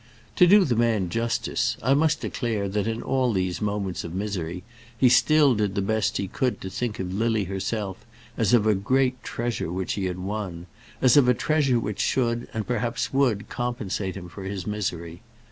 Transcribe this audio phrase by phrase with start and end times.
[0.37, 4.63] To do the man justice, I must declare that in all these moments of misery
[4.97, 8.03] he still did the best he could to think of Lily herself
[8.35, 10.65] as of a great treasure which he had won,
[11.03, 15.21] as of a treasure which should, and perhaps would, compensate him for his misery.